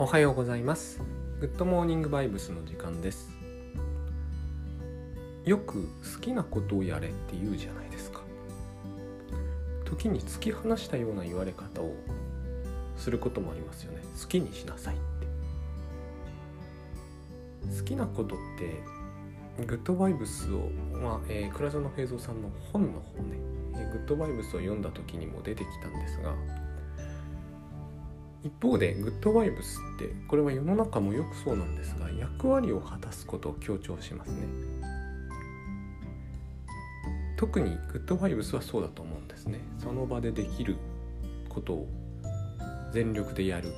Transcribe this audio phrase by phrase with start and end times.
[0.00, 1.00] おはようございます。
[1.40, 3.30] グッドモーニングバイブスの時間です。
[5.44, 8.20] よく好きなことをやれって言うじゃないですか。
[9.84, 11.96] 時に突き放したような言われ方を
[12.96, 13.98] することもありますよね。
[14.22, 14.98] 好きにしなさいっ
[17.66, 17.76] て。
[17.76, 23.36] 好きなことってグッドバイブスを、まあえー、倉園平蔵さんの本の方ね、
[23.74, 26.36] えー、グッドバイブスを読んだ時にも出てきたんですが
[28.44, 34.46] 一方でグッドバイブスってこれは世の中もよくそうなんですが役割を果たすことを強調しますね。
[37.36, 39.60] 特にグッドバイブスはそうだと思うんですね。
[39.78, 40.76] その場でできる
[41.48, 41.88] ことを
[42.92, 43.72] 全力でやる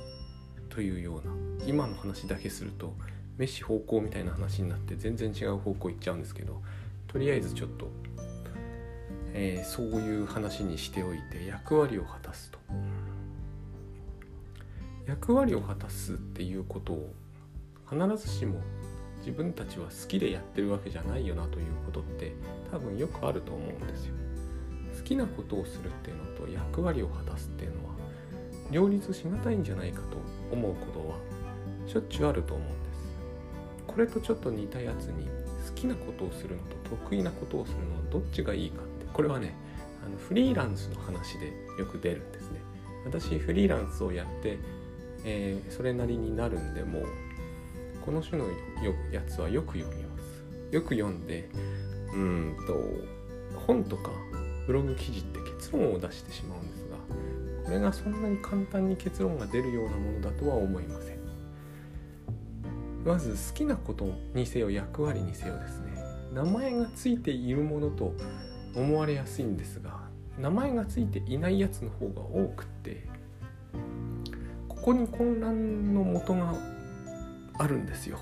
[0.69, 1.33] というような
[1.67, 2.95] 今の話だけすると
[3.37, 6.61] 飯方向みたいな話になって全然違う方向行っちゃうんですけど
[7.07, 7.89] とりあえずちょっと、
[9.33, 12.60] えー、そういう話にしておいて役割を果たすと。
[15.11, 17.13] 役割を果たすっていうことを
[17.89, 18.61] 必ずしも
[19.17, 22.31] 自分たちは好きでやってるわけじゃないよなということって
[22.71, 24.13] 多分よくあると思うんですよ。
[24.97, 27.95] 好きなことをするっていうのと役割を果たすっていうのは
[28.71, 30.17] 両立しがたいんじゃないかと
[30.49, 31.17] 思うことは
[31.87, 33.09] しょっちゅうあると思うんです。
[33.87, 35.25] これとちょっと似たやつに
[35.67, 39.55] 好きなことをするのと得意なことをするのはどっちがいいかってこれはね
[40.05, 42.61] あのフリーランスの話でよく出るんですね。
[43.03, 44.57] 私フリーランスをやって
[45.23, 47.03] えー、それなりになるんでも
[48.05, 48.45] この種の
[49.11, 50.21] やつはよく読みます。
[50.71, 51.49] よく読んで
[52.13, 54.11] うんと本とか
[54.67, 56.97] ブログ記事って結論を出してしまうんですが
[57.65, 61.21] これがそんなに簡単に結論が出るようなものだとは思いません。
[63.05, 64.05] まず好きなこと
[64.35, 65.91] にせよ役割にせよですね。
[66.33, 68.13] 名前がついているものと
[68.75, 69.99] 思われやすいんですが
[70.39, 73.05] 名前がついていないやつの方が多くって
[74.81, 76.55] こに混乱の元が
[77.57, 78.19] あるんですよ。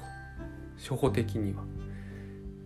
[0.78, 1.64] 初歩的には。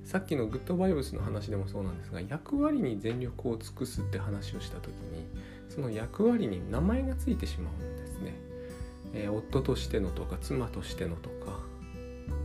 [0.03, 5.25] さっきのグッドバイブスの話でもそうなんですが役割に全力を尽くすって話をした時に
[5.69, 8.33] その役割に名前がついてしまうんですね、
[9.13, 11.59] えー、夫としてのとか妻としてのとか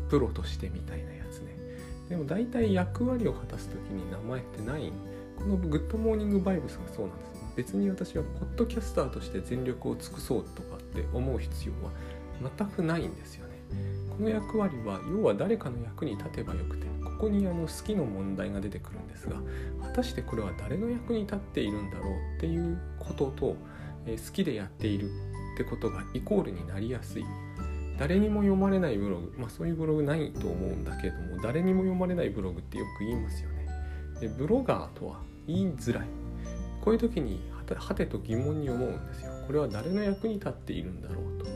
[0.09, 1.57] プロとしてみたいなやつね。
[2.09, 4.93] でも大体役割を果たす時に名前ってない。
[5.37, 7.29] このグッドモーニングバイブスがそうなんです。
[7.57, 11.93] 別に私はポッドキャスターとして全力を尽くそうとかって思う必要は
[12.57, 13.59] 全くないんですよね。
[14.17, 19.37] この役割は要は誰かの役に立てばよくてここにあの好きの問題が出てくるんですが
[19.83, 23.57] 果たしてこれは誰の役に立っているんだろうっていうことと、
[24.07, 25.11] え、好きでやっている
[25.55, 27.25] ってことがイコールになりやすい。
[27.99, 33.67] 誰にも読まれないブログまあそういうブログないと思うんだけれども誰にも読まれないブログってよく言いますよね。
[34.21, 36.07] でブロガーとは言いづらい。
[36.81, 39.38] こういう時にはてと疑問に思うんですよ。
[39.49, 41.47] これは誰の役に立っているんだろうと。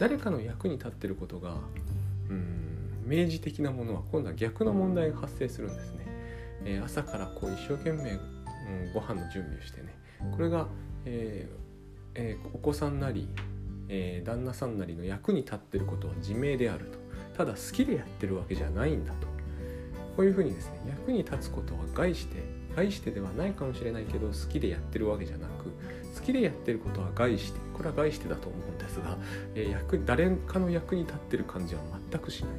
[0.00, 1.58] 誰かの役に立ってることが
[2.28, 6.06] うん明示的なものは今度は逆の問題が発生するんですね、
[6.64, 9.94] えー、朝からこう一生懸命、うん、ご飯の準備をしてね。
[10.36, 10.66] これが、
[11.04, 11.56] えー
[12.16, 13.28] えー、お子さんなり、
[13.88, 16.98] えー、旦那さんなりの役に立ってることは自明であると。
[17.36, 19.28] ただ好きでやってるわけじゃないんだと。
[20.16, 22.42] こういうふうにですね役に立つことは害して
[22.74, 25.72] 害してではないかもしれないけど好きでやってるわけじゃなく
[26.14, 29.18] 好きでやってることは害してこれは害してだと思うんですが、
[29.54, 31.80] え、役誰かの役に立ってる感じは
[32.10, 32.50] 全くしない。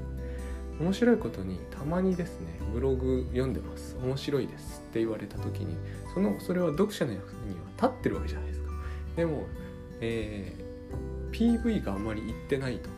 [0.80, 3.96] 面白いことにたまにですねブログ読んでます。
[4.04, 5.78] 面白いですって言われた時に
[6.14, 8.72] そのそれは読者の役には立ってるわけじゃないですか。
[9.16, 9.44] でも、
[10.02, 12.96] えー、PV があまりいってないとか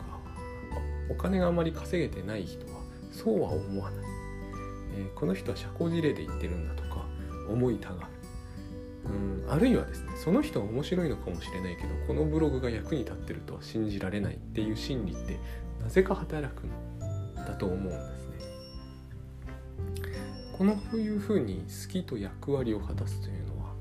[1.08, 2.80] お金があまり稼げてない人は
[3.12, 4.04] そうは思わない、
[4.96, 7.06] えー、この人は社交辞令で言ってるんだとか
[7.48, 8.17] 思いたがる
[9.10, 15.38] うんあるいはですねその人は面白いのかもしれないけどこのブログが役に立ってるとは信じられないっていう心理って
[15.82, 18.38] なぜか働くんだと思うんですね。
[20.52, 23.74] このいうふうに好きと役割を果たすというのは、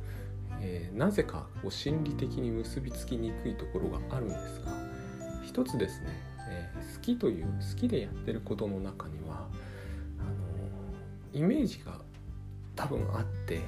[0.61, 4.71] えー、なぜかこう心理的に結びつきにくいところがあるんですが
[5.43, 6.07] 一つですね、
[6.47, 9.47] えー、好きという好きでやってることの中には
[10.19, 11.99] あのイメージが
[12.75, 13.61] 多分あって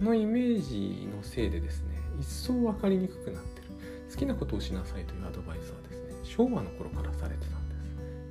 [0.00, 3.68] のイメージのせいでですね一層分かりにくくなってる。
[4.10, 7.76] 好きなことをしなさいというアドバイスはですね昭和の頃からされてたんで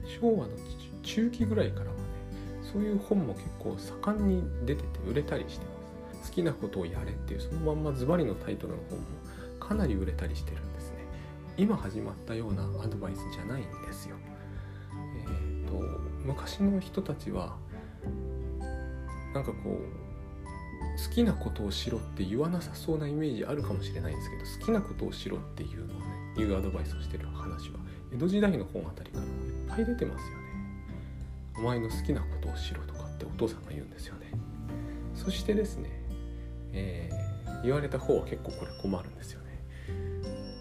[0.09, 0.19] す。
[0.19, 0.53] 昭和の
[1.03, 1.93] 中期ぐらいからはね
[2.61, 6.29] そういう本も結構盛んに出てて売れたりしてます。
[6.29, 9.05] 好きなことをやれっていうそのまんまズバリのタイトルの本も
[9.59, 10.97] かなり売れたりしてるんですね。
[11.57, 14.17] 今始まったようなアドバイスじゃないんですよ。
[14.91, 15.79] えっ、ー、と
[16.25, 17.55] 昔の人たちは
[19.33, 20.08] なんかこう
[20.79, 26.05] 好きなことをしろって言わなさそうなイメージあるかもしれないんですけど好きなことをしろっていうのをね
[26.37, 27.79] いうアドバイスをしてる話は
[28.13, 30.49] 江戸時代の本あたりからもいっぱい出てますよね。
[31.57, 34.31] お前の好きなことをしろとかってお父さんが言うんですよね。
[35.15, 35.89] そしてですね、
[36.71, 39.61] えー、言われた方は結構これ困るんですよね。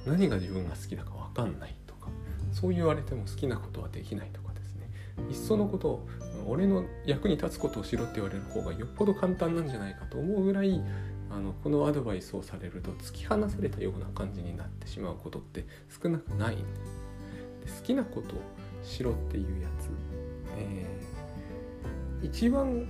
[0.06, 2.08] 何が自分が好きだか分かんないとか
[2.52, 4.47] そう言われても好きなことはできないとか
[5.30, 6.06] いっそのこと
[6.46, 10.80] 俺の役に立つことをしろって言われる方がよっぽど簡単なんじゃないかと思うぐらい
[11.30, 15.66] あのこのアドバイスをされると突き放されたような感じになってしまうことって
[16.02, 16.56] 少なくない。
[16.56, 16.62] で
[17.70, 18.40] 好きなことを
[18.82, 19.90] しろっていうやつ、
[20.56, 22.86] えー、一番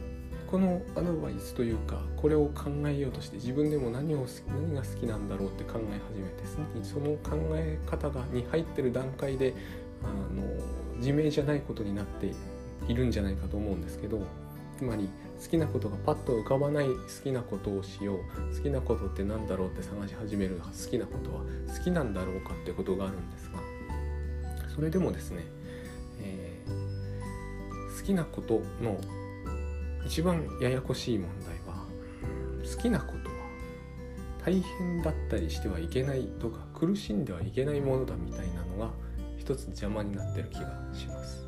[0.51, 6.45] このアドバイスというかこれを考えようとして自分でも何を何が好きなんだろうって考え始めて
[6.83, 9.55] その考え方がに入ってる段階で
[10.03, 12.33] あの自明じゃないことになって
[12.87, 14.21] いるんじゃないかと思うんですけど
[14.77, 15.09] つまり
[15.43, 16.93] 好きなことがパッと浮かばない好
[17.23, 21.41] きなことをしよう好きなことって何だろうって探し始める好きなことは
[21.77, 23.59] 好きなんだろうかってことがあるんですが
[24.75, 25.45] それでもですね、
[26.21, 29.01] えー、好きなことの
[30.07, 31.85] 一番ややこしい問題は
[32.77, 33.37] 好きなことは
[34.45, 38.91] 大変だったりしてはいけないとか苦しんではいけないものだみたいなのが
[39.49, 41.47] 一つ邪魔になってる気がします。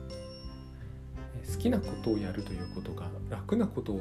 [1.52, 4.00] 好きなことをやるということが楽なこと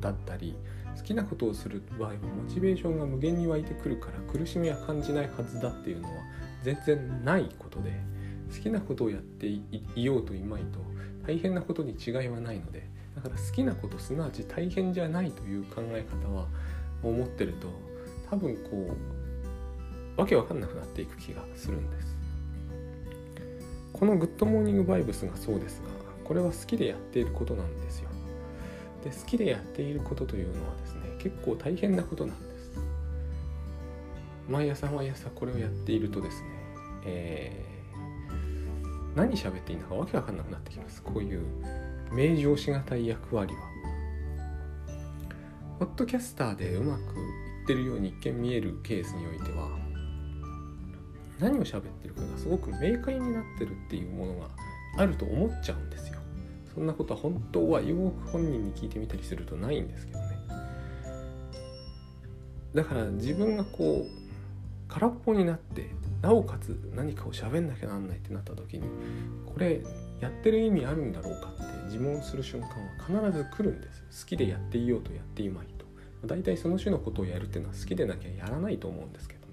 [0.00, 0.54] だったり
[0.94, 6.14] 好きなことをする場合はモチベーションが無限に湧いてくるから苦しみは感じないはずだっていうのは
[6.62, 7.92] 全然ないことで
[8.54, 9.62] 好きなことをやってい
[10.04, 10.78] ようといまいと
[11.26, 12.86] 大変なことに違いはないので
[13.16, 16.48] だから好きなことすなわち大変じゃないという考え方は
[17.02, 17.68] 思ってると
[18.28, 18.94] 多分こ
[20.16, 22.13] うわけわかんなくなっていく気がするんです
[23.94, 25.88] このグッドモーニングバイブスがそうですが
[26.24, 28.10] これは好きでやっていることなんですよ。
[29.04, 32.70] で好きでやっていることというのはですね結構大変なことなんです。
[34.48, 36.48] 毎朝毎朝これをやっているとですね、
[37.06, 41.02] えー、何喋っていいのかわけわかんなくなってきます。
[41.02, 41.42] こういう
[42.12, 43.60] 名状しがたい役割は。
[45.78, 47.04] ポッドキャスターでうまくい
[47.64, 49.83] ってるように一見見えるケースにおいては
[51.38, 54.48] 何を喋ってるかがすごく明快になってるっていうものが
[54.96, 56.20] あると思っちゃうんですよ。
[56.74, 60.24] そんなことは本当はよく本人に聞いてみたりするとないんですけどね。
[62.74, 64.24] だから自分がこう
[64.88, 65.90] 空っぽになって
[66.22, 68.88] なおかつ何かを喋んなきゃなんないってなった時に
[69.46, 69.82] これ
[70.20, 72.68] やってる意味あるんだろうかって自問する瞬間
[73.18, 74.24] は必ず来るんです。
[74.24, 75.84] 好きでやっていようとやっていまいと。
[76.26, 79.43] 大体その種のことをやるっていうのは好きでなきゃやらないと思うんですけど。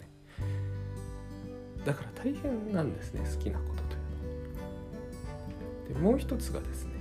[1.85, 3.95] だから大変なんですね好きなことと
[5.89, 6.91] いうのでもう一つがですね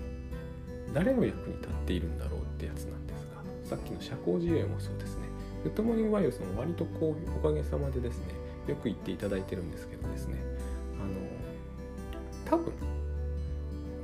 [0.94, 5.28] 誰の役に立っているんだろうってやつなんですがさっきの社交辞令もそうですね。
[5.62, 8.24] グッドモーニングバイブスも割とこうおかげさまでですね
[8.66, 10.38] よく言っていただいてるんですけどですね
[10.98, 12.72] あの多分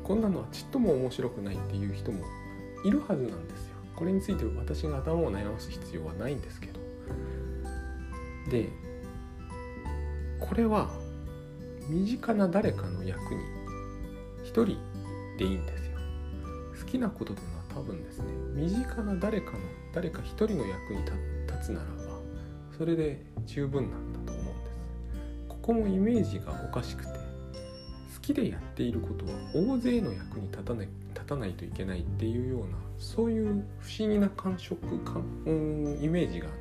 [0.04, 2.24] こんなのはちっとも面白くないっていう人も
[2.84, 3.76] いるはずなんですよ。
[3.96, 6.78] これについて私が頭を悩ます必要はないんですけど。
[8.50, 8.68] で
[10.40, 10.90] これは
[11.88, 13.40] 身近な誰かの役に
[14.42, 14.78] 一人
[15.38, 15.98] でいいんですよ。
[16.78, 18.24] 好きなことというのは多分ですね
[18.54, 19.58] 身近な誰かの
[19.92, 21.04] 誰か一人の役に
[21.46, 22.20] 立つならば
[22.76, 24.78] それで十分なんだと思うんです。
[25.48, 36.52] ここもイメージがおかしくて好きでやっていることは大勢の役に立たない立たないといけないっていうようなそういう不思議な感触感、うん、イメージがね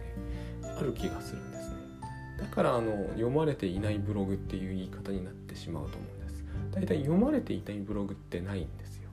[0.77, 1.54] ある気がするんです
[2.55, 6.45] からあの読まれていないブログっていう言い方になってしまうと思うんです。
[6.71, 9.09] 大体読まれていないブログってないんですよ。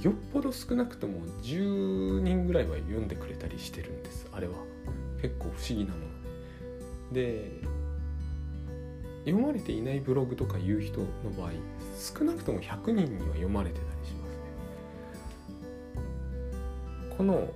[0.00, 4.28] よっぽど少なくとも10人ぐらいは読んでくれたりしてるんです。
[4.32, 4.54] あれは。
[5.20, 6.04] 結構不思議なもの。
[7.12, 7.50] で
[9.24, 11.06] 読まれていないブログとかいう人の
[11.36, 11.50] 場合
[11.98, 14.44] 少なくとも100人には読まれてたりしますね。
[17.16, 17.48] この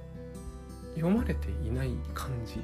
[0.97, 2.61] 読まれていない感じ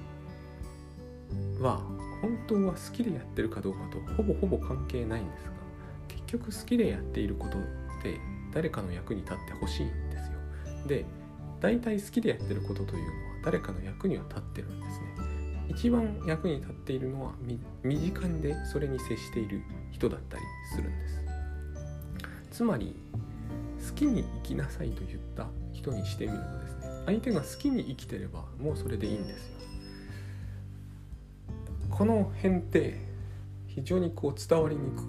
[1.61, 1.81] は
[2.25, 5.50] 本当は好きでやってるかどうかとほぼほぼ関係ないんですが
[6.09, 7.62] 結局好きでやっていることっ
[8.02, 8.19] て
[8.50, 10.38] 誰かの役に立ってほしいんですよ。
[10.87, 11.04] で
[11.61, 13.12] 大体好きでやってることというのは
[13.45, 15.07] 誰かの役には立ってるんですね。
[15.69, 17.33] 一番役に立っているのは
[17.83, 20.43] 身近でそれに接している人だったり
[20.75, 21.21] するんです。
[22.50, 22.97] つまり
[23.87, 29.54] 好きに生きなさいと言った人にしてみるとですね相手が好きに生きてればもうそれでいいんですよ。
[31.97, 32.99] この辺って
[33.69, 35.03] 非常にこう伝わりにくく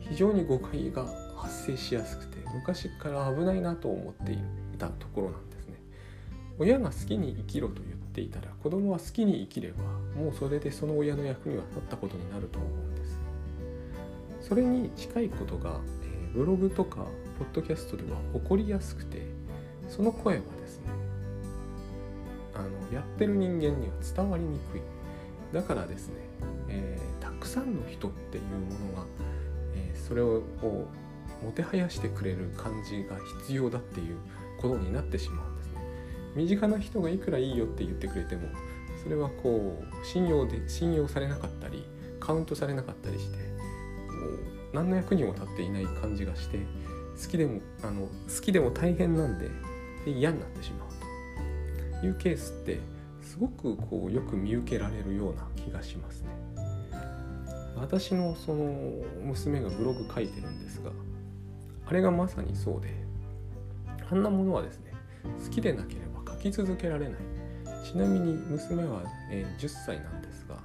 [0.00, 1.04] 非常に誤解が
[1.36, 4.38] 発生しやすくて昔から危ないなと思ってい
[4.78, 5.74] たところなんですね。
[6.58, 9.84] 親が好きに生きろと言っていたら子供は好きに生きれば
[10.18, 13.20] もうそれでその親の役には立ったことになると思うんです。
[14.40, 17.04] それに近いことが、えー、ブログとか
[17.38, 19.26] ポッドキャストでは起こりやすくて
[19.90, 20.84] その声はですね
[22.54, 24.99] あのやってる人間には伝わりにくい。
[25.52, 26.14] だからですね、
[26.68, 29.06] えー、たくさんの人っていうものが、
[29.74, 30.42] えー、それを
[31.42, 34.16] もてはやしてくれる感じが必要だっていう
[34.60, 35.80] ことになってしまうんですね。
[36.36, 38.48] 身近な人がいくらいいよって言ってくれても
[39.02, 41.84] それはこう信用で信用されなかったり
[42.20, 43.48] カウントされなかったりしてもう
[44.72, 46.58] 何の役にも立っていない感じがして
[47.20, 48.08] 好きでもあの好
[48.42, 49.48] きでも大変なんで
[50.04, 52.78] で嫌になってしまうというケースって
[53.30, 56.30] すごくこうよく見受けられるような気がしますね。
[57.76, 58.74] 私のその
[59.22, 60.90] 娘がブログ書いてるんですが
[61.86, 62.88] あれがまさにそうで
[64.10, 64.92] あんなものはですね
[65.44, 67.18] 好きでなければ書き続けられない
[67.84, 70.56] ちなみに娘は、え10歳なんですが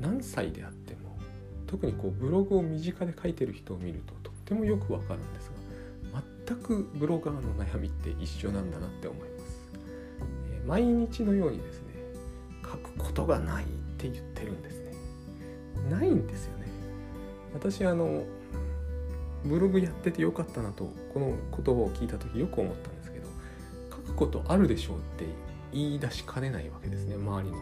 [0.00, 1.18] 何歳であっても
[1.66, 5.50] 特にこうブログを身近で書いてる人を見るととってもよくわかるんです
[6.14, 9.39] が全くブロガーの悩みって一緒なんだなって思います、
[10.66, 11.94] 毎日のようにですね
[12.62, 13.66] 書くことがないっ
[13.98, 14.92] て言ってるんですね。
[15.90, 16.66] ないんですよね。
[17.54, 18.24] 私あの
[19.44, 23.26] ブログやっててよかったなとこの言葉を聞いた時よく思ったんですけど
[23.90, 25.24] 書くことあるでしょうって
[25.72, 27.56] 言い出しかねないわけですね周りの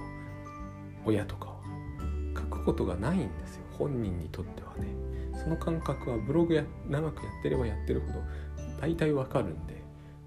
[1.05, 1.59] 親とかは。
[2.37, 4.87] 書くことがないんですよ本人にとってはね。
[5.35, 8.23] その感覚はブログや長くやってればやってるほど
[8.81, 9.78] 大体わかるんで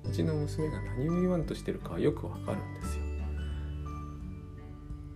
[0.05, 3.03] うちの娘が何を言わんとしてるかはよくわかるんですよ。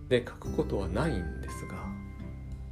[0.08, 1.74] で書くことはないんですが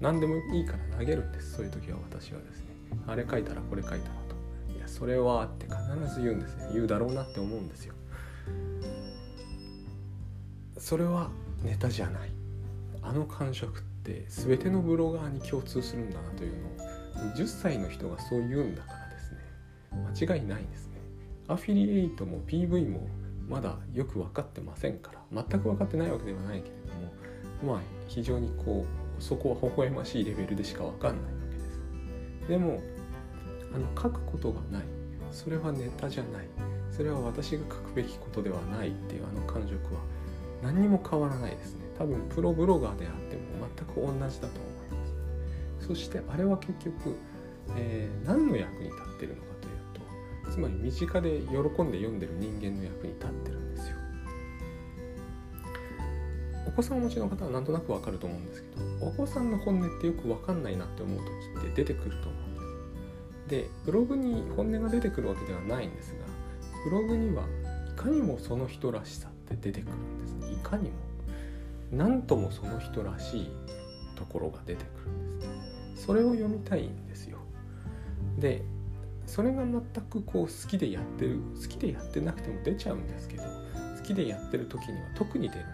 [0.01, 1.55] 何でもいいから投げるんです。
[1.55, 2.69] そういう時は私はですね。
[3.07, 4.73] あれ書いたらこれ書いたらと。
[4.73, 6.71] いやそれはって必ず言うんですね。
[6.73, 7.95] 言うだろうなって思うんですよ。
[10.79, 11.31] それは
[11.63, 12.31] ネタじゃない。
[13.03, 19.41] あの感触って全てのブロガーに共通するんだなというのを10歳の人がそう言うんだからですね。
[20.27, 20.94] 間違いないですね。
[21.49, 23.07] アフィリエイトも PV も
[23.49, 26.75] まだよく分かってませんから全く分かってないわけではないけれ
[27.61, 28.87] どもまあ非常にこ
[29.19, 31.81] うそこは微笑ましいレベルでしか分かんないわけです。
[32.49, 32.81] でも
[33.75, 34.83] あの書くことがない。
[35.31, 36.47] それはネタじゃない。
[36.91, 40.01] それは私が書くべきことではないっていうあの感触は
[40.63, 41.81] 何にも変わらないですね。
[41.99, 43.43] 多分プロブロガーであっても
[43.77, 45.87] 全く同じだと思います。
[45.89, 47.17] そしてあれは結局、
[47.77, 49.54] えー、何の役に立ってるのか
[50.51, 53.97] つまり身近で喜んで読んでる人間の役に立ってるんですよ。
[56.67, 58.69] お子さんをお持ちの方はなんとなくわかると思うんですけ
[59.01, 61.19] どお子さんの本音ってよくわかんないなって思う
[61.59, 62.55] 時って出てくると思うん
[63.47, 66.25] ですでブログに本音が出てくるわけではないんですが
[66.85, 67.45] ブログには
[67.89, 70.53] いかにもその人らしさって出てくるんです。
[70.53, 70.97] いかにも。
[71.93, 73.51] 何ともその人らしい
[74.17, 75.49] ところが出てくるんです。
[75.49, 75.55] ね
[75.95, 77.39] それを読みたいんですよ。
[78.39, 78.63] で
[79.27, 85.65] それが全くこう好きでやってる好きでやってなくても出ちゃうんですけど好きでやってる時には特に出る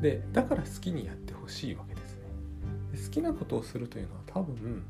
[0.00, 2.22] でだから好きにやってほしいわけですね。
[2.92, 4.84] で好きなことをするというのは多分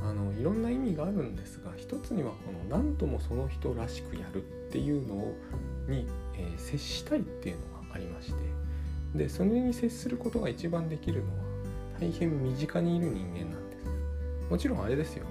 [0.00, 5.34] あのいろんな意味があるんですが一つにはこの何ともその人らしくやるっていうのを
[5.88, 6.06] に、
[6.36, 8.64] えー、接したいっていうのがありまして。
[9.14, 11.44] でそれに接することが一番できるのは
[12.00, 13.84] 大変身近にいる人間なんです。
[14.50, 15.26] もちろんあれですよ。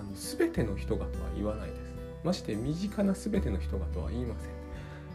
[0.00, 1.80] あの全ての人がとは言わないです。
[2.24, 4.50] まして身近な全ての人がとは言いません。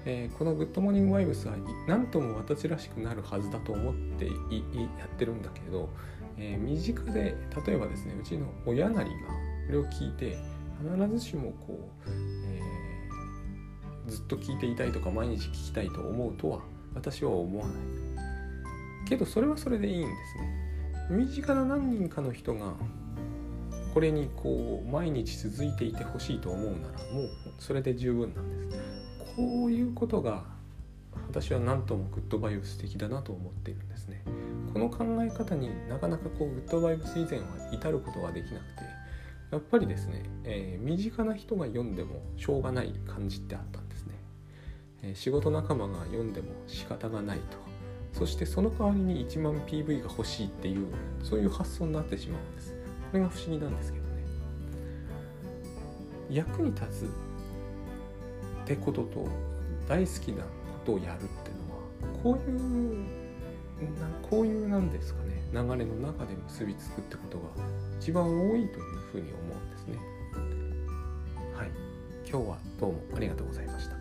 [0.08, 1.56] えー、このグッドモーニングバイブスは
[1.88, 4.32] 何とも私らしくなるはずだと思ってや
[5.06, 5.90] ってるんだけど、
[6.38, 10.38] えー、身近で例えばですねうちの親なりがこれを聞いて
[10.80, 12.10] 必ずしもこう、
[12.48, 16.60] えー、ずっと聞いていたいとか毎日聞きたいと思うとは
[16.94, 17.76] 私は思わない。
[19.08, 20.66] けどそれはそれでいいんですね。
[21.10, 22.74] 身近な何人かの人が
[23.96, 28.78] これにこう毎日続いていてほしいと思うならもうそれで十分なんです。
[29.38, 30.44] こういうことが
[31.30, 34.22] 私は何ともグッドバイブス的だなと思っているんですね。
[34.74, 38.82] この考え方になかなかこうグッドバイブス以前は至ることができなくて
[39.54, 44.16] やっぱりですね、えー、身近な人が読んでもしょうがない感じってあったんですね、
[45.04, 47.58] えー、仕事仲間が読んでも仕方がないと。
[48.12, 50.88] そしてその代わりに1万 PV が欲しいっていう
[51.24, 52.85] そういう発想になってしまうんです。
[53.12, 54.24] これが不思議なんですけどね
[56.30, 59.28] 役に立つってことと
[59.88, 60.50] 大好きなこ
[60.86, 63.26] とをやるっていうのはこういう
[64.30, 67.44] こういうなんですかね流れの中で結びつくってことが
[68.00, 69.98] 一番多いというふうに思うんですね。
[71.54, 71.70] はい
[72.28, 73.95] 今日はどうもありがとうございました。